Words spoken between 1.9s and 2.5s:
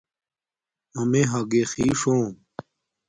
ہوم